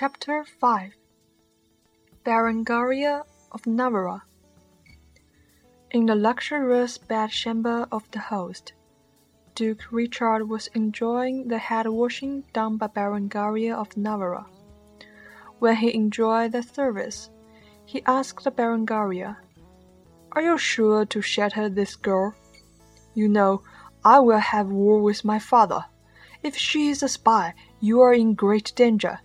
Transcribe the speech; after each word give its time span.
Chapter 0.00 0.44
5 0.44 0.92
Berengaria 2.24 3.22
of 3.52 3.66
Navarra 3.66 4.22
In 5.90 6.06
the 6.06 6.14
luxurious 6.14 6.96
bedchamber 6.96 7.86
of 7.92 8.10
the 8.10 8.18
host, 8.18 8.72
Duke 9.54 9.92
Richard 9.92 10.48
was 10.48 10.68
enjoying 10.68 11.48
the 11.48 11.58
head 11.58 11.86
washing 11.86 12.44
done 12.54 12.78
by 12.78 12.86
Berengaria 12.86 13.74
of 13.74 13.94
Navarra. 13.94 14.46
When 15.58 15.76
he 15.76 15.94
enjoyed 15.94 16.52
the 16.52 16.62
service, 16.62 17.28
he 17.84 18.02
asked 18.06 18.42
Berengaria, 18.56 19.36
Are 20.32 20.40
you 20.40 20.56
sure 20.56 21.04
to 21.04 21.20
shatter 21.20 21.68
this 21.68 21.94
girl? 21.94 22.34
You 23.12 23.28
know, 23.28 23.64
I 24.02 24.20
will 24.20 24.38
have 24.38 24.68
war 24.68 25.02
with 25.02 25.26
my 25.26 25.38
father. 25.38 25.84
If 26.42 26.56
she 26.56 26.88
is 26.88 27.02
a 27.02 27.08
spy, 27.10 27.52
you 27.80 28.00
are 28.00 28.14
in 28.14 28.32
great 28.32 28.72
danger. 28.74 29.20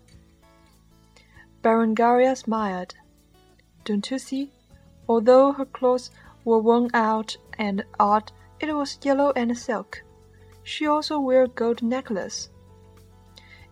Berengaria 1.66 2.38
smiled. 2.38 2.94
Don't 3.86 4.12
you 4.12 4.20
see? 4.20 4.52
Although 5.10 5.52
her 5.54 5.66
clothes 5.66 6.12
were 6.44 6.60
worn 6.60 6.92
out 6.94 7.36
and 7.58 7.84
odd, 8.00 8.32
it 8.60 8.72
was 8.72 9.00
yellow 9.02 9.34
and 9.36 9.58
silk. 9.58 10.04
She 10.62 10.86
also 10.86 11.18
wore 11.18 11.42
a 11.42 11.48
gold 11.48 11.82
necklace. 11.82 12.50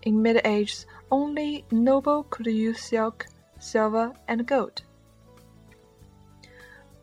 In 0.02 0.24
Middle 0.24 0.42
Ages, 0.44 0.88
only 1.12 1.66
noble 1.70 2.24
could 2.32 2.48
use 2.48 2.82
silk, 2.82 3.28
silver, 3.60 4.12
and 4.28 4.48
gold. 4.48 4.82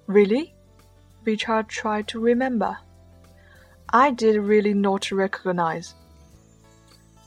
Really? 0.09 0.57
Richard 1.25 1.69
tried 1.69 2.09
to 2.09 2.19
remember. 2.19 2.77
I 3.93 4.11
did 4.11 4.39
really 4.39 4.75
not 4.75 5.13
recognize. 5.13 5.95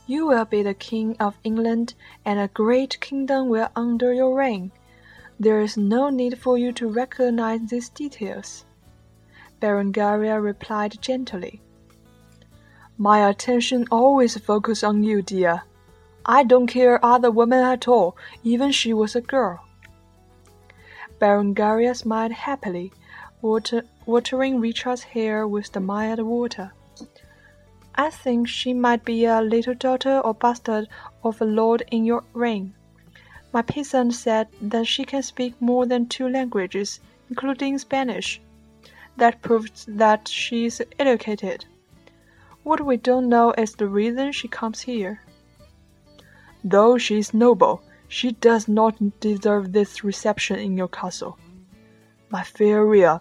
You 0.06 0.26
will 0.26 0.44
be 0.44 0.62
the 0.62 0.74
King 0.74 1.16
of 1.18 1.38
England, 1.44 1.94
and 2.24 2.38
a 2.38 2.48
great 2.48 3.00
kingdom 3.00 3.48
will 3.48 3.68
under 3.74 4.12
your 4.12 4.36
reign. 4.36 4.70
There 5.40 5.60
is 5.60 5.76
no 5.76 6.10
need 6.10 6.38
for 6.38 6.58
you 6.58 6.72
to 6.72 6.88
recognize 6.88 7.62
these 7.68 7.88
details. 7.88 8.66
Berengaria 9.60 10.42
replied 10.42 11.00
gently. 11.00 11.62
My 12.98 13.28
attention 13.28 13.86
always 13.90 14.36
focuses 14.38 14.84
on 14.84 15.02
you, 15.02 15.22
dear. 15.22 15.62
I 16.26 16.44
don't 16.44 16.66
care 16.66 17.04
other 17.04 17.30
women 17.30 17.64
at 17.64 17.88
all, 17.88 18.16
even 18.42 18.72
she 18.72 18.92
was 18.92 19.16
a 19.16 19.20
girl. 19.20 19.64
Berengaria 21.18 21.96
smiled 21.96 22.32
happily, 22.32 22.92
water, 23.40 23.82
watering 24.06 24.60
Richard's 24.60 25.02
hair 25.02 25.48
with 25.48 25.72
the 25.72 25.80
mild 25.80 26.20
water. 26.20 26.72
I 27.96 28.10
think 28.10 28.48
she 28.48 28.74
might 28.74 29.04
be 29.04 29.24
a 29.24 29.40
little 29.40 29.74
daughter 29.74 30.18
or 30.18 30.34
bastard 30.34 30.88
of 31.22 31.40
a 31.40 31.44
lord 31.44 31.84
in 31.90 32.04
your 32.04 32.24
reign. 32.32 32.74
My 33.52 33.62
peasant 33.62 34.14
said 34.14 34.48
that 34.60 34.88
she 34.88 35.04
can 35.04 35.22
speak 35.22 35.54
more 35.60 35.86
than 35.86 36.08
two 36.08 36.28
languages, 36.28 36.98
including 37.30 37.78
Spanish. 37.78 38.40
That 39.16 39.42
proves 39.42 39.86
that 39.88 40.26
she 40.26 40.66
is 40.66 40.82
educated. 40.98 41.66
What 42.64 42.84
we 42.84 42.96
don't 42.96 43.28
know 43.28 43.52
is 43.56 43.74
the 43.74 43.86
reason 43.86 44.32
she 44.32 44.48
comes 44.48 44.80
here. 44.80 45.20
Though 46.64 46.98
she 46.98 47.18
is 47.18 47.32
noble, 47.32 47.80
she 48.08 48.32
does 48.32 48.66
not 48.66 49.20
deserve 49.20 49.72
this 49.72 50.02
reception 50.02 50.58
in 50.58 50.76
your 50.76 50.88
castle. 50.88 51.38
My 52.28 52.42
fair 52.42 52.84
Ria, 52.84 53.20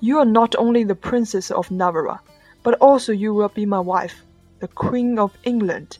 you 0.00 0.18
are 0.18 0.24
not 0.24 0.54
only 0.56 0.84
the 0.84 0.94
Princess 0.94 1.50
of 1.50 1.72
Navarre, 1.72 2.20
but 2.62 2.74
also 2.74 3.12
you 3.12 3.34
will 3.34 3.48
be 3.48 3.66
my 3.66 3.80
wife, 3.80 4.22
the 4.60 4.68
Queen 4.68 5.18
of 5.18 5.36
England. 5.44 5.98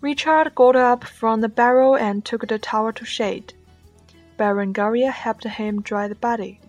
Richard 0.00 0.54
got 0.54 0.76
up 0.76 1.02
from 1.04 1.40
the 1.40 1.48
barrel 1.48 1.96
and 1.96 2.24
took 2.24 2.46
the 2.46 2.58
towel 2.58 2.92
to 2.92 3.04
shade. 3.04 3.52
Berengaria 4.38 5.10
helped 5.10 5.42
him 5.44 5.82
dry 5.82 6.06
the 6.06 6.14
body. 6.14 6.60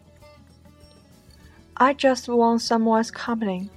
I 1.77 1.93
just 1.93 2.27
want 2.27 2.61
someone's 2.61 3.11
company. 3.11 3.69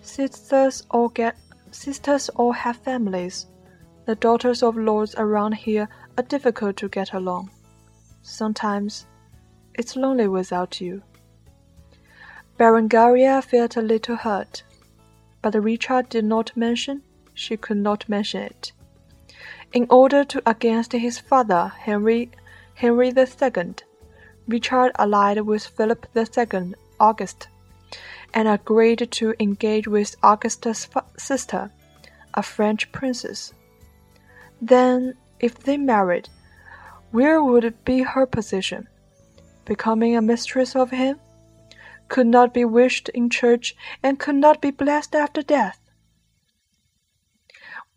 Sisters 0.00 0.86
all 0.90 1.08
get 1.08 1.36
sisters 1.72 2.28
all 2.30 2.52
have 2.52 2.76
families. 2.76 3.46
The 4.06 4.14
daughters 4.14 4.62
of 4.62 4.76
lords 4.76 5.14
around 5.16 5.52
here 5.52 5.88
are 6.16 6.22
difficult 6.22 6.76
to 6.76 6.88
get 6.88 7.12
along. 7.12 7.50
Sometimes 8.22 9.06
it's 9.74 9.96
lonely 9.96 10.28
without 10.28 10.80
you. 10.80 11.02
Berengaria 12.56 13.42
felt 13.42 13.76
a 13.76 13.82
little 13.82 14.14
hurt, 14.14 14.62
but 15.42 15.54
Richard 15.54 16.08
did 16.08 16.24
not 16.24 16.56
mention 16.56 17.02
she 17.34 17.56
could 17.56 17.78
not 17.78 18.08
mention 18.08 18.42
it. 18.42 18.72
In 19.72 19.86
order 19.90 20.22
to 20.24 20.42
against 20.46 20.92
his 20.92 21.18
father 21.18 21.72
Henry 21.76 22.30
Henry 22.74 23.08
II, 23.08 23.74
Richard 24.46 24.92
allied 24.98 25.40
with 25.40 25.66
Philip 25.66 26.06
II 26.16 26.74
August, 27.00 27.48
and 28.32 28.46
agreed 28.46 29.08
to 29.10 29.34
engage 29.40 29.88
with 29.88 30.14
Augustus' 30.22 30.88
sister, 31.18 31.72
a 32.34 32.42
French 32.42 32.92
princess. 32.92 33.52
Then, 34.62 35.14
if 35.40 35.58
they 35.58 35.76
married, 35.76 36.28
where 37.10 37.42
would 37.42 37.84
be 37.84 38.02
her 38.02 38.26
position? 38.26 38.88
Becoming 39.64 40.16
a 40.16 40.22
mistress 40.22 40.76
of 40.76 40.90
him? 40.90 41.18
Could 42.08 42.26
not 42.26 42.54
be 42.54 42.64
wished 42.64 43.08
in 43.10 43.30
church, 43.30 43.74
and 44.02 44.18
could 44.18 44.34
not 44.36 44.60
be 44.60 44.70
blessed 44.70 45.14
after 45.14 45.42
death. 45.42 45.80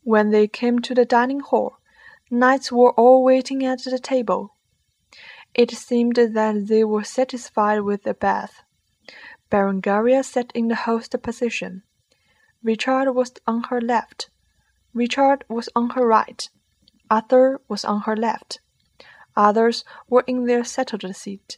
When 0.04 0.30
they 0.32 0.48
came 0.48 0.80
to 0.80 0.94
the 0.94 1.06
dining 1.06 1.42
hall, 1.42 1.78
knights 2.32 2.72
were 2.72 2.94
all 2.94 3.24
waiting 3.24 3.66
at 3.66 3.84
the 3.84 4.00
table. 4.00 4.56
It 5.54 5.72
seemed 5.72 6.16
that 6.16 6.66
they 6.68 6.84
were 6.84 7.04
satisfied 7.04 7.82
with 7.82 8.04
the 8.04 8.14
bath. 8.14 8.64
Berengaria 9.50 10.24
sat 10.24 10.52
in 10.54 10.68
the 10.68 10.76
host 10.76 11.16
position. 11.22 11.84
Richard 12.64 13.12
was 13.12 13.32
on 13.46 13.64
her 13.70 13.82
left. 13.82 14.30
Richard 14.94 15.46
was 15.48 15.70
on 15.76 15.92
her 15.92 16.06
right. 16.06 16.50
Arthur 17.10 17.62
was 17.68 17.86
on 17.86 18.02
her 18.02 18.16
left. 18.16 18.60
Others 19.36 19.86
were 20.10 20.24
in 20.28 20.46
their 20.46 20.64
settled 20.64 21.16
seat. 21.16 21.58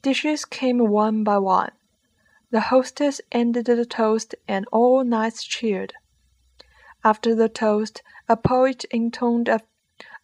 Dishes 0.00 0.44
came 0.44 0.78
one 0.78 1.24
by 1.24 1.38
one. 1.38 1.72
The 2.50 2.60
hostess 2.60 3.20
ended 3.32 3.66
the 3.66 3.84
toast 3.84 4.34
and 4.46 4.64
all 4.70 5.02
knights 5.02 5.44
cheered. 5.44 5.94
After 7.02 7.34
the 7.34 7.48
toast, 7.48 8.02
a 8.28 8.36
poet 8.36 8.84
intoned 8.90 9.48
a, 9.48 9.60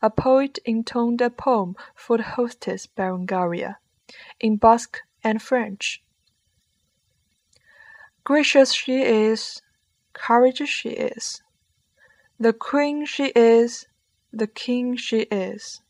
a 0.01 0.11
poet 0.11 0.59
intoned 0.65 1.21
a 1.21 1.29
poem 1.29 1.77
for 1.95 2.19
the 2.19 2.23
hostess 2.23 2.87
Berengaria, 2.87 3.77
in 4.39 4.57
Basque 4.57 5.01
and 5.25 5.43
French. 5.43 6.03
Gracious 8.23 8.73
she 8.73 9.03
is, 9.03 9.61
courageous 10.13 10.71
she 10.71 10.91
is. 10.91 11.43
The 12.39 12.53
queen 12.53 13.07
she 13.07 13.33
is, 13.35 13.87
the 14.33 14.47
king 14.47 14.97
she 14.97 15.23
is. 15.31 15.83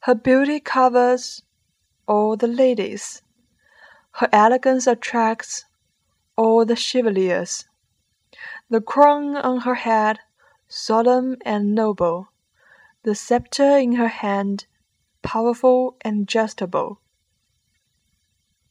Her 0.00 0.14
beauty 0.14 0.60
covers 0.60 1.42
all 2.08 2.36
the 2.36 2.48
ladies. 2.48 3.22
Her 4.12 4.28
elegance 4.32 4.88
attracts 4.88 5.66
all 6.36 6.64
the 6.64 6.74
chevaliers. 6.74 7.66
The 8.70 8.80
crown 8.80 9.36
on 9.36 9.60
her 9.60 9.76
head, 9.76 10.18
solemn 10.66 11.36
and 11.44 11.74
noble, 11.74 12.28
the 13.04 13.14
sceptre 13.14 13.78
in 13.78 13.92
her 13.92 14.08
hand, 14.08 14.66
powerful 15.22 15.96
and 16.00 16.26
justable 16.26 16.98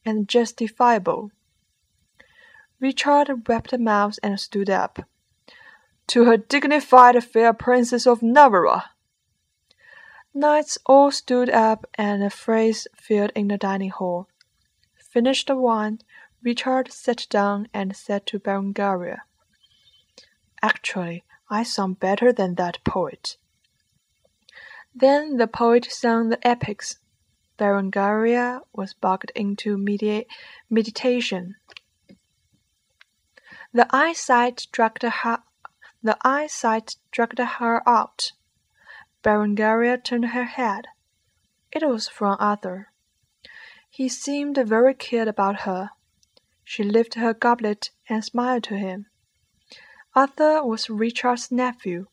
and 0.05 0.27
justifiable. 0.27 1.31
Richard 2.79 3.47
wept 3.47 3.73
a 3.73 3.77
mouth 3.77 4.17
and 4.23 4.39
stood 4.39 4.69
up. 4.69 4.99
To 6.07 6.25
her 6.25 6.37
dignified 6.37 7.21
fair 7.23 7.53
princess 7.53 8.07
of 8.07 8.23
Navarre! 8.23 8.83
Knights 10.39 10.77
all 10.85 11.09
stood 11.09 11.49
up 11.49 11.87
and 11.95 12.23
a 12.23 12.29
phrase 12.29 12.85
filled 12.95 13.31
in 13.33 13.47
the 13.47 13.57
dining 13.57 13.89
hall. 13.89 14.27
Finished 14.95 15.47
the 15.47 15.55
wine, 15.55 15.97
Richard 16.43 16.91
sat 16.91 17.25
down 17.31 17.67
and 17.73 17.97
said 17.97 18.27
to 18.27 18.37
Berengaria, 18.37 19.21
Actually, 20.61 21.23
I 21.49 21.63
sung 21.63 21.93
better 21.93 22.31
than 22.31 22.53
that 22.53 22.83
poet. 22.83 23.37
Then 24.93 25.37
the 25.37 25.47
poet 25.47 25.85
sang 25.85 26.29
the 26.29 26.47
epics. 26.47 26.99
Berengaria 27.57 28.61
was 28.71 28.93
bogged 28.93 29.31
into 29.33 29.75
meditation. 30.69 31.55
The 33.73 33.87
eyesight 33.89 34.67
dragged 34.71 35.01
her, 35.01 35.41
the 36.03 36.17
eyesight 36.21 36.97
dragged 37.09 37.39
her 37.39 37.89
out. 37.89 38.33
Berengaria 39.27 39.97
turned 40.01 40.27
her 40.27 40.45
head. 40.45 40.87
It 41.73 41.85
was 41.85 42.07
from 42.07 42.37
Arthur. 42.39 42.93
He 43.89 44.07
seemed 44.07 44.57
very 44.57 44.93
cared 44.93 45.27
about 45.27 45.63
her. 45.63 45.89
She 46.63 46.81
lifted 46.81 47.19
her 47.19 47.33
goblet 47.33 47.89
and 48.07 48.23
smiled 48.23 48.63
to 48.63 48.77
him. 48.77 49.07
Arthur 50.15 50.63
was 50.63 50.89
Richard's 50.89 51.51
nephew. 51.51 52.07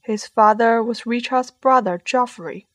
His 0.00 0.26
father 0.26 0.82
was 0.82 1.04
Richard's 1.04 1.50
brother 1.50 2.00
Geoffrey. 2.02 2.66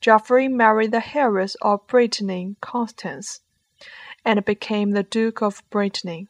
Geoffrey 0.00 0.46
married 0.46 0.92
the 0.92 1.02
heiress 1.12 1.56
of 1.62 1.88
Brittany, 1.88 2.54
Constance, 2.60 3.40
and 4.24 4.44
became 4.44 4.92
the 4.92 5.02
Duke 5.02 5.42
of 5.42 5.68
Brittany. 5.70 6.28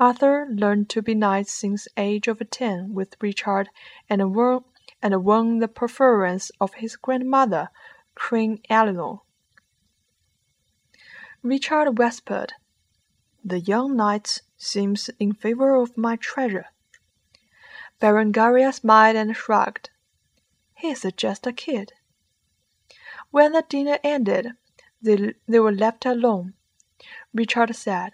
Arthur 0.00 0.48
learned 0.50 0.88
to 0.88 1.00
be 1.00 1.14
knight 1.14 1.46
since 1.46 1.86
age 1.96 2.26
of 2.26 2.42
ten 2.50 2.92
with 2.92 3.14
Richard 3.20 3.68
and 4.10 4.34
won, 4.34 4.64
and 5.04 5.22
won 5.22 5.58
the 5.58 5.68
preference 5.68 6.50
of 6.58 6.74
his 6.74 6.96
grandmother, 6.96 7.68
Queen 8.14 8.58
Eleanor. 8.70 9.20
Richard 11.42 11.98
whispered, 11.98 12.54
The 13.44 13.60
young 13.60 13.96
knight 13.96 14.40
seems 14.56 15.10
in 15.20 15.34
favor 15.34 15.74
of 15.74 15.98
my 15.98 16.16
treasure. 16.16 16.68
Berengaria 18.00 18.72
smiled 18.72 19.16
and 19.16 19.36
shrugged. 19.36 19.90
He's 20.74 21.04
just 21.16 21.46
a 21.46 21.52
kid. 21.52 21.92
When 23.30 23.52
the 23.52 23.64
dinner 23.68 23.98
ended, 24.02 24.52
they, 25.02 25.34
they 25.46 25.60
were 25.60 25.72
left 25.72 26.06
alone. 26.06 26.54
Richard 27.34 27.76
said, 27.76 28.12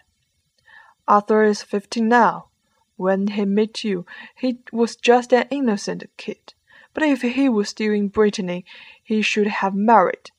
Arthur 1.07 1.43
is 1.43 1.63
fifteen 1.63 2.09
now. 2.09 2.49
When 2.97 3.27
he 3.27 3.45
met 3.45 3.85
you, 3.85 4.05
he 4.35 4.59
was 4.73 4.97
just 4.97 5.31
an 5.33 5.47
innocent 5.49 6.03
kid. 6.17 6.53
But 6.93 7.03
if 7.03 7.21
he 7.21 7.47
was 7.49 7.69
still 7.69 7.93
in 7.93 8.09
Brittany, 8.09 8.65
he 9.03 9.21
should 9.21 9.47
have 9.47 9.73
married. 9.73 10.31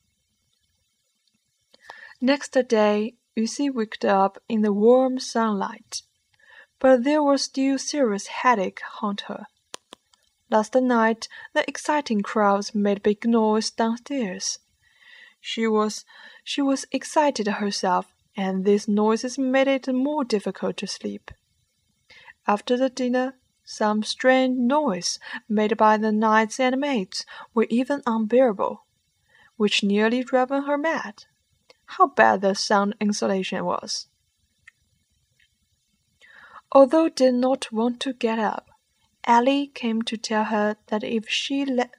Next 2.21 2.57
day, 2.69 3.15
Lucy 3.37 3.71
waked 3.71 4.05
up 4.05 4.39
in 4.49 4.63
the 4.63 4.73
warm 4.73 5.19
sunlight, 5.19 6.03
but 6.79 7.05
there 7.05 7.23
was 7.23 7.43
still 7.43 7.79
serious 7.79 8.27
headache 8.27 8.81
haunt 8.81 9.23
her. 9.23 9.47
Last 10.51 10.75
night, 10.75 11.29
the 11.55 11.67
exciting 11.67 12.21
crowds 12.21 12.75
made 12.75 13.03
big 13.03 13.25
noise 13.25 13.71
downstairs. 13.71 14.59
She 15.41 15.67
was 15.67 16.05
she 16.45 16.61
was 16.61 16.85
excited 16.93 17.47
herself, 17.47 18.13
and 18.37 18.65
these 18.65 18.87
noises 18.87 19.39
made 19.39 19.67
it 19.67 19.89
more 19.89 20.25
difficult 20.25 20.77
to 20.77 20.87
sleep. 20.87 21.31
After 22.47 22.77
the 22.77 22.91
dinner, 22.91 23.35
some 23.65 24.03
strange 24.03 24.59
noise 24.59 25.19
made 25.49 25.77
by 25.77 25.97
the 25.97 26.13
knights 26.13 26.59
and 26.59 26.81
maids 26.81 27.25
were 27.55 27.67
even 27.71 28.03
unbearable, 28.07 28.85
which 29.57 29.83
nearly 29.83 30.23
drove 30.23 30.51
her 30.51 30.79
mad 30.79 31.25
how 31.97 32.07
bad 32.07 32.41
the 32.41 32.55
sound 32.55 32.95
insulation 33.01 33.65
was. 33.65 34.07
Although 36.71 37.11
did 37.11 37.35
not 37.35 37.71
want 37.71 38.01
to 38.01 38.15
get 38.15 38.39
up, 38.39 38.71
Ellie 39.25 39.67
came 39.67 40.01
to 40.03 40.17
tell 40.17 40.45
her 40.45 40.77
that 40.87 41.05
if 41.05 41.29
she 41.29 41.67
le- 41.67 41.91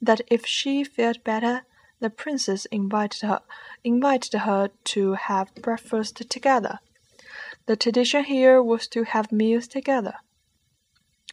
that 0.00 0.20
if 0.28 0.46
she 0.46 0.84
felt 0.84 1.24
better, 1.24 1.62
the 1.98 2.10
princess 2.10 2.66
invited 2.66 3.22
her 3.22 3.40
invited 3.82 4.34
her 4.40 4.70
to 4.84 5.14
have 5.14 5.54
breakfast 5.56 6.30
together. 6.30 6.78
The 7.66 7.76
tradition 7.76 8.24
here 8.24 8.62
was 8.62 8.86
to 8.88 9.02
have 9.02 9.32
meals 9.32 9.66
together. 9.66 10.14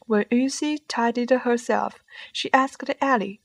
When 0.09 0.25
Lucy 0.31 0.79
tidied 0.79 1.29
herself, 1.29 2.03
she 2.33 2.51
asked 2.51 2.89
Ellie, 2.99 3.41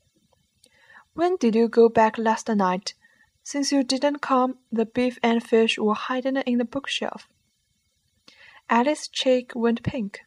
"When 1.13 1.35
did 1.35 1.53
you 1.53 1.67
go 1.67 1.89
back 1.89 2.17
last 2.17 2.49
night? 2.49 2.95
Since 3.43 3.71
you 3.71 3.83
didn't 3.83 4.23
come, 4.23 4.57
the 4.71 4.87
beef 4.87 5.19
and 5.21 5.43
fish 5.43 5.77
were 5.77 5.93
hidden 5.93 6.37
in 6.37 6.57
the 6.57 6.65
bookshelf. 6.65 7.29
Alice's 8.67 9.07
cheek 9.07 9.51
went 9.53 9.83
pink. 9.83 10.21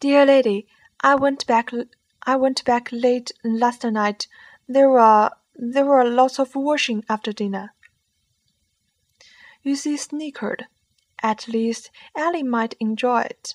Dear 0.00 0.26
lady, 0.26 0.66
I 1.00 1.14
went 1.14 1.46
back. 1.46 1.70
I 2.24 2.34
went 2.34 2.64
back 2.64 2.88
late 2.90 3.30
last 3.44 3.84
night. 3.84 4.26
There 4.66 4.90
were 4.90 5.30
there 5.54 5.86
were 5.86 6.04
lots 6.04 6.40
of 6.40 6.56
washing 6.56 7.04
after 7.08 7.32
dinner. 7.32 7.74
Lucy 9.64 9.96
snickered. 9.96 10.66
At 11.22 11.46
least 11.46 11.92
Ellie 12.16 12.42
might 12.42 12.74
enjoy 12.80 13.20
it. 13.20 13.54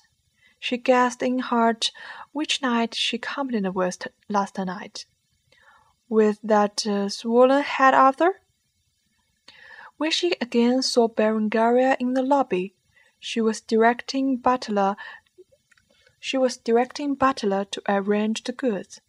She 0.58 0.76
guessed 0.76 1.22
in 1.22 1.38
heart 1.40 1.90
which 2.32 2.62
knight 2.62 2.94
she 2.94 3.18
companied 3.18 3.68
with 3.74 4.08
last 4.28 4.58
night 4.58 5.06
with 6.08 6.38
that 6.42 6.86
uh, 6.86 7.08
swollen 7.08 7.62
head 7.62 7.94
Arthur? 7.94 8.40
When 9.96 10.10
she 10.10 10.36
again 10.40 10.82
saw 10.82 11.08
Berengaria 11.08 11.96
in 11.98 12.14
the 12.14 12.22
lobby, 12.22 12.74
she 13.18 13.40
was 13.40 13.60
directing 13.60 14.36
Butler 14.36 14.96
she 16.18 16.36
was 16.36 16.56
directing 16.56 17.14
Butler 17.14 17.64
to 17.66 17.82
arrange 17.88 18.42
the 18.42 18.52
goods. 18.52 19.00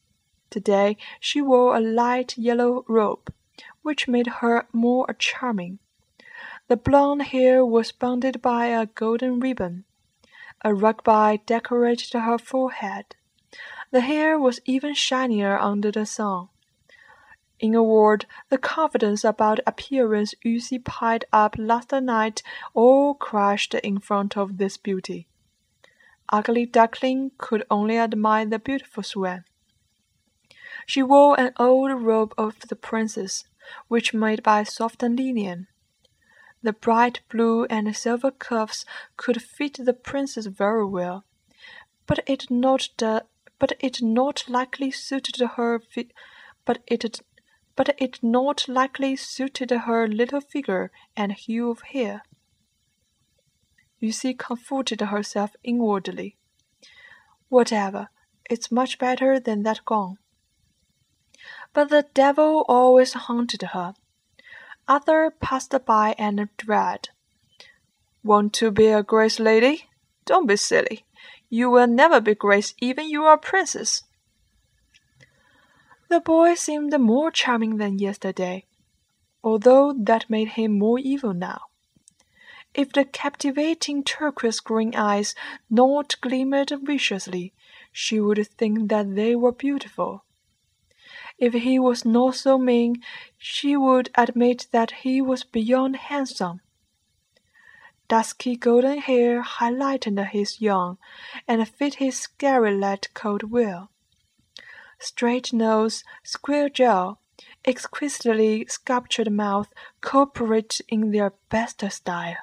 Today 0.52 0.98
she 1.20 1.42
wore 1.42 1.76
a 1.76 1.80
light 1.80 2.38
yellow 2.38 2.86
robe, 2.88 3.34
which 3.82 4.08
made 4.08 4.28
her 4.28 4.68
more 4.72 5.08
charming. 5.18 5.80
The 6.68 6.78
blonde 6.78 7.24
hair 7.24 7.66
was 7.66 7.92
bounded 7.92 8.42
by 8.42 8.68
a 8.68 8.86
golden 8.86 9.40
ribbon. 9.40 9.86
A 10.68 10.74
rugby 10.74 11.42
decorated 11.46 12.12
her 12.12 12.38
forehead. 12.38 13.16
The 13.92 14.02
hair 14.02 14.38
was 14.38 14.60
even 14.66 14.96
shinier 14.96 15.58
under 15.58 15.94
the 15.94 16.06
sun. 16.06 16.50
In 17.58 17.74
a 17.74 17.82
word, 17.82 18.26
the 18.50 18.58
confidence 18.58 19.24
about 19.24 19.62
appearance 19.66 20.36
Lucy 20.44 20.78
piled 20.78 21.24
up 21.32 21.56
last 21.58 21.94
night 21.94 22.44
all 22.74 23.14
crashed 23.14 23.76
in 23.76 24.00
front 24.00 24.36
of 24.36 24.58
this 24.58 24.76
beauty. 24.76 25.30
Ugly 26.34 26.66
Duckling 26.66 27.32
could 27.38 27.64
only 27.72 27.98
admire 27.98 28.46
the 28.46 28.60
beautiful 28.60 29.04
swan. 29.04 29.46
She 30.86 31.02
wore 31.02 31.40
an 31.40 31.54
old 31.58 31.94
robe 32.02 32.34
of 32.38 32.60
the 32.68 32.76
princess, 32.76 33.46
which 33.88 34.14
made 34.14 34.44
by 34.44 34.64
soft 34.64 35.02
linen. 35.02 35.68
The 36.64 36.74
bright 36.74 37.22
blue 37.30 37.66
and 37.66 37.96
silver 37.96 38.32
cuffs 38.32 38.84
could 39.16 39.42
fit 39.42 39.78
the 39.80 39.94
princess 39.94 40.48
very 40.48 40.86
well, 40.86 41.24
but 42.06 42.20
it 42.28 42.50
not 42.50 42.90
but 43.60 43.74
it 43.80 44.02
not 44.02 44.46
likely 44.48 44.92
suited 44.92 45.40
her 45.56 45.82
but 46.66 46.80
it 46.88 47.22
but 47.76 47.96
it 48.00 48.24
not 48.24 48.68
likely 48.68 49.16
suited 49.16 49.70
her 49.70 50.08
little 50.08 50.42
figure 50.42 50.92
and 51.16 51.32
hue 51.32 51.70
of 51.70 51.82
hair. 51.94 52.24
Lucy 54.02 54.34
comforted 54.34 55.02
herself 55.02 55.56
inwardly. 55.64 56.38
Whatever, 57.50 58.10
it's 58.50 58.72
much 58.72 58.98
better 58.98 59.40
than 59.40 59.64
that 59.64 59.86
gown. 59.86 60.18
But 61.74 61.90
the 61.90 62.08
devil 62.14 62.66
always 62.68 63.14
haunted 63.14 63.62
her. 63.74 63.94
Arthur 64.88 65.32
passed 65.32 65.76
by 65.86 66.16
and 66.18 66.48
dread. 66.56 67.10
Want 68.24 68.54
to 68.54 68.72
be 68.72 68.88
a 68.88 69.04
grace 69.04 69.40
lady? 69.40 69.90
Don't 70.26 70.48
be 70.48 70.56
silly. 70.56 71.06
You 71.50 71.70
will 71.70 71.88
never 71.88 72.22
be 72.22 72.36
grace 72.36 72.74
even 72.80 73.10
you 73.10 73.24
are 73.26 73.34
a 73.36 73.38
princess. 73.38 74.04
The 76.10 76.22
boy 76.22 76.56
seemed 76.56 76.98
more 77.00 77.32
charming 77.32 77.78
than 77.78 78.00
yesterday, 78.00 78.66
although 79.44 79.94
that 79.94 80.30
made 80.30 80.50
him 80.50 80.80
more 80.80 81.00
evil 81.00 81.34
now. 81.34 81.64
If 82.74 82.94
the 82.94 83.04
captivating 83.04 84.04
turquoise 84.04 84.62
green 84.62 84.96
eyes 84.96 85.36
not 85.70 86.16
glimmered 86.22 86.72
viciously, 86.82 87.54
she 87.92 88.22
would 88.22 88.48
think 88.48 88.88
that 88.90 89.16
they 89.16 89.36
were 89.36 89.52
beautiful. 89.52 90.24
If 91.38 91.54
he 91.54 91.80
was 91.80 92.06
not 92.06 92.36
so 92.36 92.58
mean, 92.58 93.04
she 93.38 93.78
would 93.78 94.10
admit 94.16 94.68
that 94.72 94.92
he 95.04 95.22
was 95.22 95.44
beyond 95.44 95.96
handsome. 95.96 96.62
Dusky 98.08 98.56
golden 98.56 99.00
hair 99.00 99.44
highlighted 99.44 100.30
his 100.30 100.62
young 100.62 100.98
and 101.48 101.68
fit 101.68 101.96
his 101.96 102.20
scarlet 102.20 103.14
coat 103.14 103.44
well 103.44 103.92
straight 105.00 105.54
nose, 105.54 106.04
square 106.24 106.70
jaw, 106.70 107.16
exquisitely 107.66 108.66
sculptured 108.68 109.32
mouth 109.32 109.72
cooperate 110.02 110.82
in 110.88 111.12
their 111.12 111.34
best 111.50 111.84
style. 111.92 112.38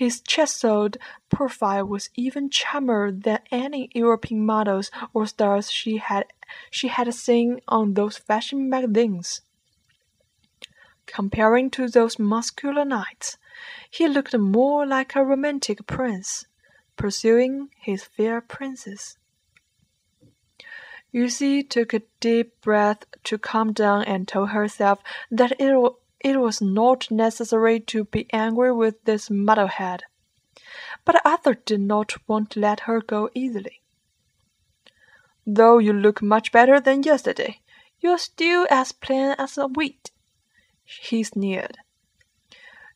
His 0.00 0.22
chiseled 0.22 0.96
profile 1.28 1.84
was 1.84 2.08
even 2.14 2.48
charmer 2.48 3.12
than 3.12 3.40
any 3.50 3.90
European 3.94 4.46
models 4.46 4.90
or 5.12 5.26
stars 5.26 5.70
she 5.70 5.98
had 5.98 6.24
she 6.70 6.88
had 6.88 7.12
seen 7.12 7.60
on 7.68 7.92
those 7.92 8.16
fashion 8.16 8.70
magazines. 8.70 9.42
Comparing 11.04 11.68
to 11.72 11.86
those 11.86 12.18
muscular 12.18 12.86
knights, 12.86 13.36
he 13.90 14.08
looked 14.08 14.34
more 14.38 14.86
like 14.86 15.14
a 15.14 15.22
romantic 15.22 15.86
prince, 15.86 16.46
pursuing 16.96 17.68
his 17.76 18.02
fair 18.04 18.40
princess. 18.40 19.18
Lucy 21.12 21.62
took 21.62 21.92
a 21.92 22.00
deep 22.20 22.58
breath 22.62 23.04
to 23.24 23.36
calm 23.36 23.74
down 23.74 24.04
and 24.04 24.26
told 24.26 24.48
herself 24.48 25.00
that 25.30 25.52
it, 25.60 25.92
it 26.20 26.38
was 26.38 26.60
not 26.60 27.10
necessary 27.10 27.80
to 27.80 28.04
be 28.04 28.26
angry 28.32 28.72
with 28.72 29.02
this 29.04 29.28
muddlehead. 29.30 30.00
But 31.04 31.20
Arthur 31.24 31.54
did 31.54 31.80
not 31.80 32.16
want 32.28 32.50
to 32.50 32.60
let 32.60 32.80
her 32.80 33.00
go 33.00 33.30
easily. 33.34 33.80
though 35.46 35.78
you 35.78 35.92
look 35.92 36.22
much 36.22 36.52
better 36.52 36.78
than 36.80 37.02
yesterday, 37.02 37.60
you're 38.00 38.18
still 38.18 38.66
as 38.70 38.92
plain 38.92 39.34
as 39.38 39.58
a 39.58 39.66
wheat, 39.66 40.10
He 40.84 41.22
sneered. 41.24 41.78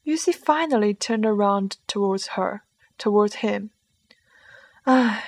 Lucy 0.07 0.33
finally 0.33 0.95
turned 0.95 1.25
around 1.25 1.79
towards 1.87 2.29
her, 2.29 2.63
towards 2.99 3.37
him. 3.37 3.71
Ah, 4.87 5.25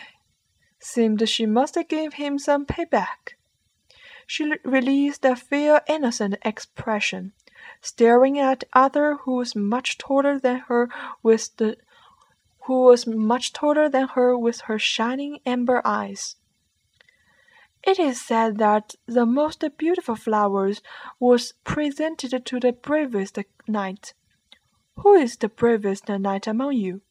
seemed 0.79 1.27
she 1.29 1.47
must 1.47 1.79
give 1.89 2.15
him 2.15 2.39
some 2.39 2.67
payback. 2.67 3.37
She 4.27 4.53
released 4.65 5.25
a 5.25 5.37
fair, 5.37 5.83
innocent 5.89 6.37
expression, 6.45 7.33
staring 7.81 8.39
at 8.39 8.65
Arthur, 8.73 9.17
who 9.23 9.37
was 9.37 9.57
much 9.57 9.99
taller 9.99 10.39
than 10.39 10.59
her 10.69 10.89
with 11.23 11.57
the 11.57 11.77
who 12.67 12.83
was 12.83 13.07
much 13.07 13.53
taller 13.53 13.89
than 13.89 14.09
her 14.09 14.37
with 14.37 14.63
her 14.63 14.79
shining 14.79 15.39
amber 15.47 15.81
eyes. 15.85 16.37
It 17.85 18.01
is 18.01 18.21
said 18.21 18.59
that 18.59 18.97
the 19.07 19.25
most 19.25 19.65
beautiful 19.79 20.17
flowers 20.17 20.83
was 21.21 21.55
presented 21.63 22.45
to 22.45 22.59
the 22.59 22.73
bravest 22.73 23.39
knight. 23.69 24.15
Who 24.97 25.15
is 25.15 25.37
the 25.37 25.49
bravest 25.49 26.09
knight 26.09 26.49
among 26.49 26.73
you? 26.73 27.03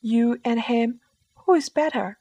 You 0.00 0.38
and 0.44 0.60
him, 0.60 1.00
who 1.34 1.54
is 1.54 1.68
better? 1.68 2.18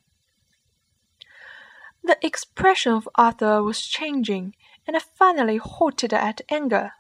The 2.04 2.18
expression 2.26 2.94
of 2.94 3.08
Arthur 3.14 3.62
was 3.62 3.86
changing, 3.86 4.56
and 4.88 5.00
finally 5.00 5.58
halted 5.58 6.14
at 6.14 6.42
anger. 6.50 6.94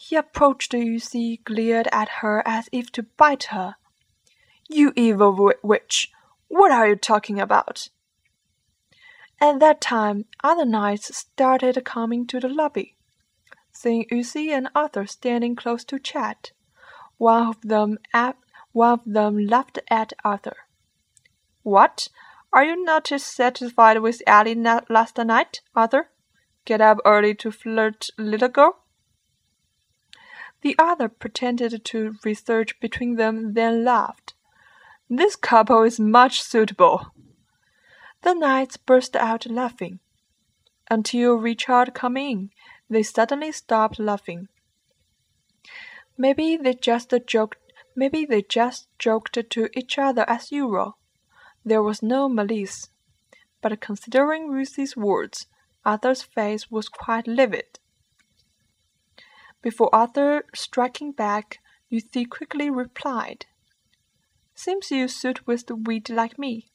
He 0.00 0.14
approached 0.14 0.72
Lucy, 0.72 1.38
glared 1.38 1.88
at 1.90 2.20
her 2.20 2.40
as 2.46 2.68
if 2.70 2.92
to 2.92 3.02
bite 3.02 3.50
her. 3.50 3.74
You 4.68 4.92
evil 4.94 5.52
witch! 5.60 6.12
What 6.46 6.70
are 6.70 6.86
you 6.86 6.94
talking 6.94 7.40
about? 7.40 7.88
At 9.40 9.58
that 9.58 9.80
time, 9.80 10.26
other 10.44 10.64
knights 10.64 11.16
started 11.16 11.84
coming 11.84 12.28
to 12.28 12.38
the 12.38 12.48
lobby. 12.48 12.96
Seeing 13.72 14.06
Lucy 14.08 14.52
and 14.52 14.68
Arthur 14.72 15.04
standing 15.04 15.56
close 15.56 15.82
to 15.86 15.98
chat, 15.98 16.52
one 17.16 17.48
of 17.48 17.60
them 17.62 17.98
one 18.70 18.92
of 18.92 19.02
them 19.04 19.46
laughed 19.48 19.80
at 19.90 20.12
Arthur. 20.24 20.58
What? 21.64 22.08
Are 22.52 22.64
you 22.64 22.84
not 22.84 23.08
satisfied 23.08 23.98
with 23.98 24.22
Ellie 24.28 24.54
last 24.54 25.18
night, 25.18 25.60
Arthur? 25.74 26.10
Get 26.64 26.80
up 26.80 26.98
early 27.04 27.34
to 27.34 27.50
flirt, 27.50 28.06
little 28.16 28.48
girl? 28.48 28.84
The 30.62 30.74
other 30.78 31.08
pretended 31.08 31.84
to 31.84 32.16
research 32.24 32.78
between 32.80 33.16
them, 33.16 33.54
then 33.54 33.84
laughed. 33.84 34.34
This 35.08 35.36
couple 35.36 35.84
is 35.84 36.00
much 36.00 36.42
suitable. 36.42 37.12
The 38.22 38.34
knights 38.34 38.76
burst 38.76 39.14
out 39.14 39.46
laughing. 39.46 40.00
Until 40.90 41.34
Richard 41.34 41.94
came 41.94 42.16
in, 42.16 42.50
they 42.90 43.02
suddenly 43.02 43.52
stopped 43.52 43.98
laughing. 43.98 44.48
Maybe 46.16 46.56
they 46.56 46.74
just 46.74 47.14
joked. 47.26 47.58
Maybe 47.94 48.24
they 48.24 48.42
just 48.42 48.88
joked 48.98 49.38
to 49.50 49.68
each 49.78 49.98
other 49.98 50.24
as 50.28 50.50
usual. 50.50 50.98
There 51.64 51.82
was 51.82 52.02
no 52.02 52.28
malice. 52.28 52.88
But 53.60 53.80
considering 53.80 54.50
Lucy's 54.50 54.96
words, 54.96 55.46
Arthur's 55.84 56.22
face 56.22 56.70
was 56.70 56.88
quite 56.88 57.26
livid. 57.26 57.78
Before 59.62 59.94
Arthur 59.94 60.44
striking 60.54 61.12
back, 61.12 61.58
Lucy 61.90 62.24
quickly 62.24 62.70
replied, 62.70 63.46
Seems 64.54 64.90
you 64.90 65.08
suit 65.08 65.46
with 65.46 65.66
the 65.66 65.76
weed 65.76 66.10
like 66.10 66.38
me 66.38 66.68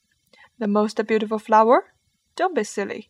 the 0.60 0.68
most 0.68 1.06
beautiful 1.06 1.40
flower? 1.40 1.94
Don't 2.36 2.56
be 2.56 2.64
silly. 2.64 3.10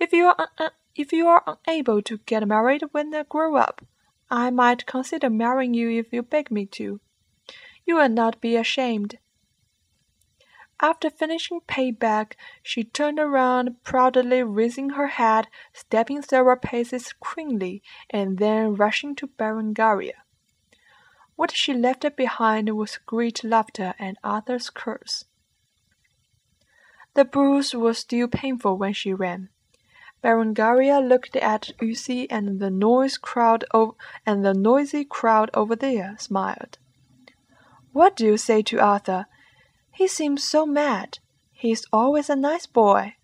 If 0.00 0.12
you 0.12 0.26
are 0.26 0.48
uh, 0.58 0.70
if 0.94 1.12
you 1.12 1.28
are 1.28 1.58
unable 1.66 2.02
to 2.02 2.18
get 2.26 2.48
married 2.48 2.82
when 2.92 3.14
I 3.14 3.22
grow 3.22 3.56
up, 3.56 3.86
I 4.30 4.50
might 4.50 4.86
consider 4.86 5.30
marrying 5.30 5.74
you 5.74 5.90
if 5.90 6.12
you 6.12 6.22
beg 6.22 6.50
me 6.50 6.66
to. 6.78 7.00
You 7.86 7.96
will 7.96 8.08
not 8.08 8.40
be 8.40 8.56
ashamed. 8.56 9.18
After 10.80 11.10
finishing 11.10 11.60
payback, 11.62 12.34
she 12.62 12.84
turned 12.84 13.18
around, 13.18 13.82
proudly 13.82 14.44
raising 14.44 14.90
her 14.90 15.08
head, 15.08 15.48
stepping 15.72 16.22
several 16.22 16.56
paces 16.56 17.12
queenly, 17.18 17.82
and 18.10 18.38
then 18.38 18.76
rushing 18.76 19.16
to 19.16 19.26
Berengaria. 19.26 20.22
What 21.34 21.50
she 21.50 21.72
left 21.72 22.04
behind 22.16 22.76
was 22.76 22.98
great 23.06 23.42
laughter 23.42 23.94
and 23.98 24.18
Arthur's 24.22 24.70
curse. 24.70 25.24
The 27.14 27.24
bruise 27.24 27.74
was 27.74 27.98
still 27.98 28.28
painful 28.28 28.76
when 28.76 28.92
she 28.92 29.12
ran. 29.12 29.48
Berengaria 30.22 31.00
looked 31.00 31.34
at 31.36 31.70
Lucy 31.80 32.30
and 32.30 32.60
the 32.60 32.70
noise 32.70 33.18
crowd 33.18 33.64
and 34.26 34.44
the 34.44 34.54
noisy 34.54 35.04
crowd 35.04 35.50
over 35.54 35.74
there 35.74 36.16
smiled. 36.18 36.78
What 37.92 38.16
do 38.16 38.26
you 38.26 38.36
say 38.36 38.62
to 38.62 38.78
Arthur? 38.78 39.26
He 39.98 40.06
seems 40.06 40.44
so 40.44 40.64
mad. 40.64 41.18
He's 41.50 41.84
always 41.92 42.30
a 42.30 42.36
nice 42.36 42.66
boy. 42.66 43.16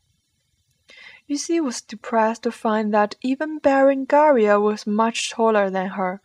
Lucy 1.29 1.61
was 1.61 1.81
depressed 1.81 2.43
to 2.43 2.51
find 2.51 2.93
that 2.93 3.15
even 3.23 3.61
Berengaria 3.61 4.61
was 4.61 4.85
much 4.85 5.31
taller 5.31 5.71
than 5.71 5.91
her. 5.91 6.21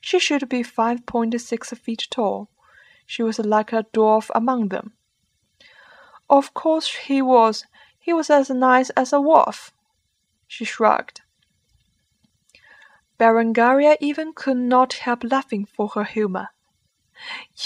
She 0.00 0.20
should 0.20 0.48
be 0.48 0.62
five 0.62 1.04
point 1.04 1.34
six 1.40 1.70
feet 1.70 2.06
tall. 2.12 2.48
She 3.06 3.24
was 3.24 3.40
like 3.40 3.72
a 3.72 3.86
dwarf 3.92 4.30
among 4.36 4.68
them. 4.68 4.92
Of 6.30 6.54
course 6.54 6.94
he 6.94 7.20
was. 7.20 7.66
He 7.98 8.12
was 8.12 8.30
as 8.30 8.50
nice 8.50 8.90
as 8.90 9.12
a 9.12 9.20
wolf. 9.20 9.72
She 10.46 10.64
shrugged. 10.64 11.22
Berengaria 13.18 13.96
even 14.00 14.32
could 14.32 14.58
not 14.58 14.92
help 14.92 15.24
laughing 15.24 15.64
for 15.64 15.88
her 15.96 16.04
humor. 16.04 16.50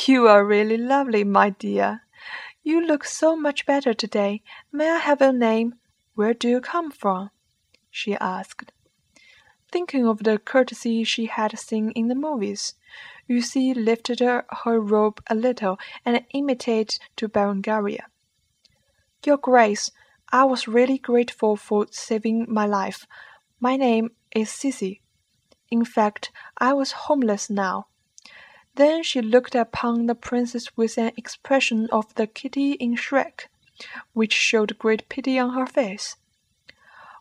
You 0.07 0.29
are 0.29 0.47
really 0.47 0.79
lovely, 0.79 1.25
my 1.25 1.51
dear. 1.51 2.01
You 2.65 2.81
look 2.81 3.05
so 3.05 3.35
much 3.35 3.67
better 3.67 3.93
today. 3.93 4.43
May 4.71 4.89
I 4.89 4.99
have 4.99 5.21
your 5.21 5.33
name? 5.33 5.75
Where 6.15 6.33
do 6.33 6.49
you 6.49 6.61
come 6.61 6.93
from? 6.93 7.31
she 7.91 8.15
asked. 8.15 8.71
Thinking 9.73 10.07
of 10.07 10.23
the 10.23 10.39
courtesy 10.39 11.03
she 11.03 11.27
had 11.27 11.59
seen 11.59 11.91
in 11.93 12.07
the 12.07 12.15
movies, 12.15 12.75
Lucy 13.29 13.75
lifted 13.75 14.21
her, 14.21 14.45
her 14.65 14.79
robe 14.79 15.21
a 15.29 15.35
little 15.35 15.79
and 16.05 16.25
imitated 16.35 16.99
to 17.17 17.29
Berengaria. 17.29 18.05
Your 19.25 19.39
Grace, 19.39 19.91
I 20.31 20.45
was 20.45 20.69
really 20.69 20.99
grateful 20.99 21.57
for 21.57 21.87
saving 21.91 22.47
my 22.49 22.67
life. 22.67 23.07
My 23.59 23.77
name 23.77 24.11
is 24.35 24.51
Sissy. 24.51 25.01
In 25.69 25.85
fact, 25.85 26.31
I 26.59 26.75
was 26.75 26.93
homeless 26.93 27.51
now. 27.51 27.87
Then 28.75 29.03
she 29.03 29.21
looked 29.21 29.55
upon 29.55 30.07
the 30.07 30.15
princess 30.15 30.77
with 30.77 30.97
an 30.97 31.13
expression 31.17 31.89
of 31.93 32.15
the 32.15 32.27
kitty 32.27 32.73
in 32.73 32.97
Shrek, 32.97 33.49
which 34.13 34.33
showed 34.33 34.79
great 34.79 35.09
pity 35.09 35.39
on 35.39 35.55
her 35.55 35.67
face. 35.67 36.17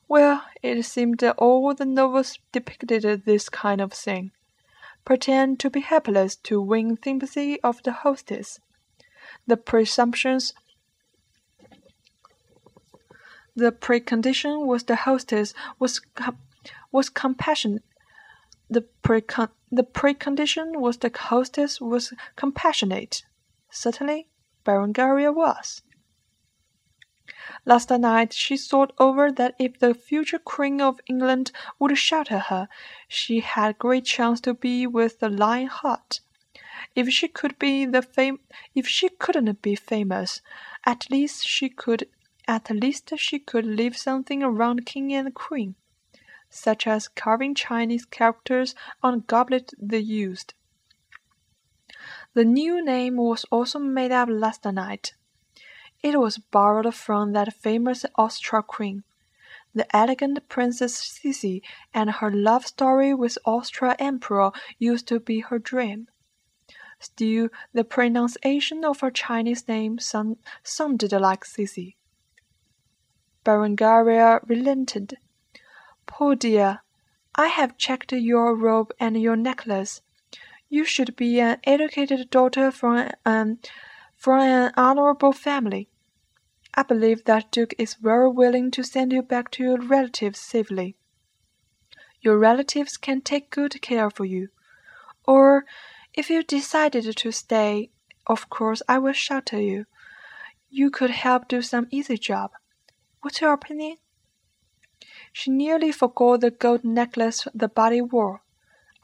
Well, 0.07 0.43
it 0.61 0.83
seemed 0.83 1.19
that 1.19 1.37
all 1.37 1.73
the 1.73 1.85
novels 1.85 2.37
depicted 2.51 3.25
this 3.25 3.49
kind 3.49 3.81
of 3.81 3.93
thing. 3.93 4.31
Pretend 5.03 5.59
to 5.59 5.69
be 5.69 5.81
helpless 5.81 6.35
to 6.37 6.61
win 6.61 6.97
sympathy 7.03 7.59
of 7.61 7.81
the 7.83 7.91
hostess. 7.91 8.59
The 9.47 9.57
presumptions 9.57 10.53
the 13.55 13.71
precondition 13.71 14.65
was 14.65 14.83
the 14.83 14.95
hostess 14.95 15.53
was 15.77 16.01
was 16.91 17.09
compassionate. 17.09 17.83
The 18.69 18.85
precon 19.03 19.49
the 19.71 19.83
precondition 19.83 20.79
was 20.79 20.97
the 20.97 21.11
hostess 21.15 21.79
was 21.79 22.13
compassionate. 22.35 23.23
Certainly, 23.69 24.27
Berengaria 24.65 25.33
was. 25.33 25.81
Last 27.65 27.89
night 27.89 28.33
she 28.33 28.57
thought 28.57 28.91
over 28.99 29.31
that 29.31 29.55
if 29.57 29.79
the 29.79 29.93
future 29.93 30.39
Queen 30.39 30.81
of 30.81 30.99
England 31.07 31.51
would 31.79 31.97
shelter 31.97 32.39
her, 32.39 32.67
she 33.07 33.39
had 33.39 33.79
great 33.79 34.05
chance 34.05 34.41
to 34.41 34.53
be 34.53 34.85
with 34.85 35.19
the 35.19 35.29
Lion 35.29 35.67
Heart. 35.67 36.21
If 36.95 37.09
she 37.09 37.27
could 37.27 37.57
be 37.57 37.85
the 37.85 38.01
fame, 38.01 38.39
if 38.75 38.87
she 38.87 39.09
couldn't 39.09 39.61
be 39.61 39.75
famous, 39.75 40.41
at 40.85 41.09
least 41.09 41.47
she 41.47 41.69
could 41.69 42.09
at 42.47 42.69
least 42.69 43.13
she 43.17 43.39
could 43.39 43.65
leave 43.65 43.95
something 43.95 44.43
around 44.43 44.85
king 44.85 45.13
and 45.13 45.33
queen, 45.33 45.75
such 46.51 46.85
as 46.85 47.07
carving 47.07 47.55
Chinese 47.55 48.05
characters 48.05 48.75
on 49.01 49.21
goblet 49.21 49.71
they 49.79 49.99
used. 49.99 50.53
The 52.33 52.45
new 52.45 52.83
name 52.83 53.17
was 53.17 53.45
also 53.51 53.79
made 53.79 54.11
up 54.11 54.29
last 54.29 54.65
night. 54.65 55.13
It 56.03 56.19
was 56.19 56.37
borrowed 56.37 56.93
from 56.93 57.33
that 57.33 57.53
famous 57.53 58.05
Austria 58.15 58.61
queen. 58.61 59.03
The 59.73 59.87
elegant 59.95 60.47
Princess 60.49 61.01
Sissy 61.01 61.61
and 61.93 62.11
her 62.11 62.29
love 62.29 62.67
story 62.67 63.13
with 63.13 63.37
Austria 63.45 63.95
Emperor 63.97 64.51
used 64.77 65.07
to 65.07 65.19
be 65.19 65.39
her 65.39 65.59
dream. 65.59 66.07
Still, 66.99 67.49
the 67.73 67.83
pronunciation 67.83 68.83
of 68.83 68.99
her 68.99 69.11
Chinese 69.11 69.67
name 69.67 69.97
some 69.99 70.37
sounded 70.63 71.13
like 71.13 71.43
Sissy. 71.43 71.95
Berengaria 73.43 74.39
relented. 74.47 75.17
"Poor 76.13 76.35
dear, 76.35 76.81
I 77.35 77.47
have 77.47 77.77
checked 77.77 78.11
your 78.11 78.53
robe 78.53 78.93
and 78.99 79.19
your 79.19 79.37
necklace. 79.37 80.01
You 80.67 80.83
should 80.83 81.15
be 81.15 81.39
an 81.39 81.61
educated 81.63 82.29
daughter 82.29 82.69
from 82.69 83.11
an 83.25 83.59
from 84.17 84.41
an 84.41 84.73
honorable 84.75 85.31
family. 85.31 85.87
I 86.73 86.83
believe 86.83 87.23
that 87.23 87.49
Duke 87.49 87.73
is 87.77 87.93
very 87.93 88.29
willing 88.29 88.71
to 88.71 88.83
send 88.83 89.13
you 89.13 89.21
back 89.21 89.51
to 89.51 89.63
your 89.63 89.77
relatives 89.77 90.41
safely. 90.41 90.97
Your 92.19 92.37
relatives 92.37 92.97
can 92.97 93.21
take 93.21 93.49
good 93.49 93.81
care 93.81 94.05
of 94.05 94.19
you. 94.19 94.49
Or, 95.25 95.65
if 96.13 96.29
you 96.29 96.43
decided 96.43 97.15
to 97.15 97.31
stay, 97.31 97.89
of 98.27 98.49
course 98.49 98.81
I 98.87 98.99
will 98.99 99.13
shelter 99.13 99.61
you. 99.61 99.85
You 100.69 100.91
could 100.91 101.11
help 101.11 101.47
do 101.47 101.61
some 101.61 101.87
easy 101.89 102.17
job. 102.17 102.51
What's 103.21 103.39
your 103.39 103.53
opinion? 103.53 103.95
She 105.31 105.49
nearly 105.49 105.91
forgot 105.91 106.41
the 106.41 106.51
gold 106.51 106.83
necklace 106.83 107.47
the 107.53 107.67
body 107.67 108.01
wore. 108.01 108.43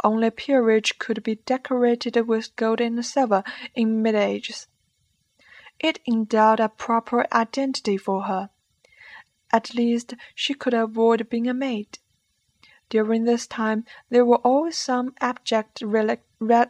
Only 0.03 0.29
peerage 0.29 0.99
could 0.99 1.23
be 1.23 1.35
decorated 1.35 2.15
with 2.27 2.55
gold 2.55 2.81
and 2.81 3.03
silver 3.05 3.43
in 3.73 4.01
Middle 4.01 4.21
ages. 4.21 4.67
It 5.79 5.99
endowed 6.07 6.59
a 6.59 6.69
proper 6.69 7.25
identity 7.31 7.97
for 7.97 8.23
her. 8.23 8.49
At 9.51 9.73
least 9.73 10.15
she 10.35 10.53
could 10.53 10.73
avoid 10.73 11.29
being 11.29 11.47
a 11.47 11.53
maid. 11.53 11.99
During 12.89 13.23
this 13.23 13.47
time 13.47 13.85
there 14.09 14.25
were 14.25 14.37
always 14.37 14.77
some 14.77 15.13
abject 15.19 15.81
rel- 15.81 16.17
re- 16.39 16.65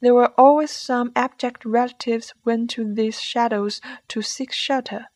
there 0.00 0.14
were 0.14 0.32
always 0.38 0.70
some 0.70 1.12
abject 1.14 1.64
relatives 1.64 2.34
went 2.44 2.70
to 2.70 2.92
these 2.92 3.20
shadows 3.20 3.80
to 4.08 4.22
seek 4.22 4.52
shelter. 4.52 5.06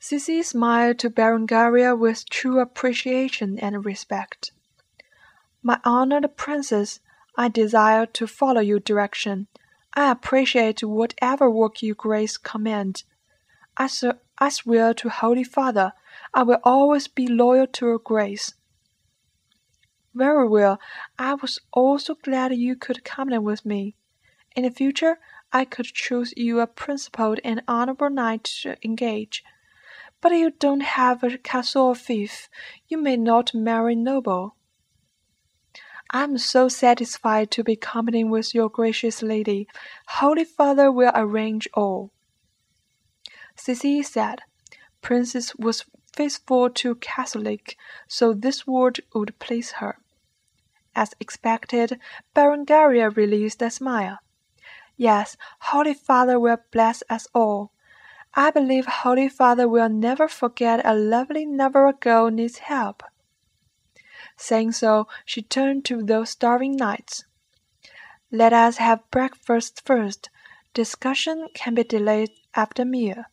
Sissy 0.00 0.42
smiled 0.42 0.98
to 1.00 1.10
Berengaria 1.10 1.94
with 1.94 2.30
true 2.30 2.58
appreciation 2.58 3.58
and 3.58 3.84
respect. 3.84 4.50
My 5.62 5.78
honored 5.84 6.38
princess, 6.38 7.00
I 7.36 7.48
desire 7.48 8.06
to 8.06 8.26
follow 8.26 8.62
your 8.62 8.80
direction. 8.80 9.46
I 9.92 10.10
appreciate 10.10 10.82
whatever 10.82 11.50
work 11.50 11.82
your 11.82 11.94
grace 11.94 12.38
command. 12.38 13.04
I, 13.76 13.90
I 14.38 14.48
swear 14.48 14.94
to 14.94 15.10
Holy 15.10 15.44
Father, 15.44 15.92
I 16.32 16.44
will 16.44 16.60
always 16.64 17.06
be 17.06 17.26
loyal 17.26 17.66
to 17.66 17.86
your 17.86 17.98
grace. 17.98 18.54
Very 20.14 20.48
well, 20.48 20.80
I 21.18 21.34
was 21.34 21.60
also 21.72 22.14
glad 22.14 22.54
you 22.54 22.74
could 22.74 23.04
come 23.04 23.28
with 23.44 23.66
me. 23.66 23.96
In 24.56 24.64
the 24.64 24.70
future, 24.70 25.18
I 25.52 25.66
could 25.66 25.86
choose 25.86 26.32
you 26.38 26.60
a 26.60 26.66
principled 26.66 27.38
and 27.44 27.62
honorable 27.68 28.08
knight 28.08 28.44
to 28.62 28.76
engage. 28.82 29.44
But 30.20 30.32
you 30.32 30.50
don't 30.50 30.80
have 30.80 31.22
a 31.22 31.38
castle 31.38 31.86
or 31.86 31.94
fief. 31.94 32.48
You 32.88 32.98
may 32.98 33.16
not 33.16 33.54
marry 33.54 33.94
noble. 33.94 34.56
I 36.10 36.24
am 36.24 36.38
so 36.38 36.68
satisfied 36.68 37.50
to 37.52 37.62
be 37.62 37.76
company 37.76 38.24
with 38.24 38.54
your 38.54 38.68
gracious 38.68 39.22
lady. 39.22 39.68
Holy 40.08 40.44
Father 40.44 40.90
will 40.90 41.12
arrange 41.14 41.68
all. 41.72 42.10
Sissy 43.56 44.04
said, 44.04 44.40
Princess 45.02 45.54
was 45.54 45.84
faithful 46.12 46.68
to 46.70 46.96
Catholic, 46.96 47.76
so 48.08 48.32
this 48.32 48.66
word 48.66 49.00
would 49.14 49.38
please 49.38 49.72
her. 49.72 49.98
As 50.94 51.14
expected, 51.20 52.00
Berengaria 52.34 53.14
released 53.14 53.62
a 53.62 53.70
smile. 53.70 54.18
Yes, 54.96 55.36
Holy 55.60 55.94
Father 55.94 56.38
will 56.38 56.58
bless 56.72 57.02
us 57.08 57.28
all. 57.34 57.72
I 58.34 58.50
believe 58.50 58.86
Holy 58.86 59.28
Father 59.28 59.68
will 59.68 59.88
never 59.88 60.28
forget 60.28 60.80
a 60.84 60.94
lovely 60.94 61.44
Navarre 61.44 61.92
girl 61.92 62.30
needs 62.30 62.58
help. 62.58 63.02
Saying 64.36 64.72
so, 64.72 65.08
she 65.24 65.42
turned 65.42 65.84
to 65.86 66.02
those 66.02 66.30
starving 66.30 66.76
knights. 66.76 67.24
Let 68.30 68.52
us 68.52 68.76
have 68.76 69.10
breakfast 69.10 69.82
first. 69.84 70.30
Discussion 70.72 71.48
can 71.54 71.74
be 71.74 71.82
delayed 71.82 72.30
after 72.54 72.84
meal. 72.84 73.24